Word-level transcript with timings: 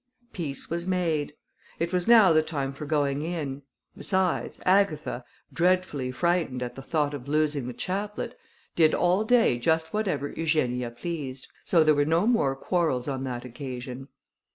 Peace 0.33 0.67
was 0.67 0.87
made. 0.87 1.35
It 1.77 1.93
was 1.93 2.07
now 2.07 2.33
the 2.33 2.41
time 2.41 2.73
for 2.73 2.87
going 2.87 3.21
in; 3.21 3.61
besides, 3.95 4.59
Agatha, 4.65 5.23
dreadfully 5.53 6.11
frightened 6.11 6.63
at 6.63 6.73
the 6.73 6.81
thought 6.81 7.13
of 7.13 7.27
losing 7.27 7.67
the 7.67 7.73
chaplet, 7.73 8.35
did 8.75 8.95
all 8.95 9.23
day 9.23 9.59
just 9.59 9.93
whatever 9.93 10.29
Eugenia 10.29 10.89
pleased; 10.89 11.49
so 11.63 11.83
there 11.83 11.93
were 11.93 12.03
no 12.03 12.25
more 12.25 12.55
quarrels 12.55 13.07
on 13.07 13.25
that 13.25 13.45
occasion. 13.45 14.07